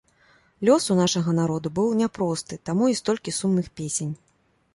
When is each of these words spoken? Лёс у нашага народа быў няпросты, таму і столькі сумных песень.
Лёс 0.69 0.85
у 0.95 0.95
нашага 0.99 1.35
народа 1.39 1.71
быў 1.81 1.91
няпросты, 2.01 2.59
таму 2.71 2.89
і 2.93 2.97
столькі 3.05 3.37
сумных 3.43 3.71
песень. 3.81 4.13